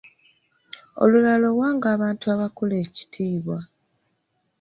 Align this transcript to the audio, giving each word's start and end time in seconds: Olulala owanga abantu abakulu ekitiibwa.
Olulala 1.03 1.45
owanga 1.53 1.87
abantu 1.95 2.25
abakulu 2.33 2.73
ekitiibwa. 2.83 3.59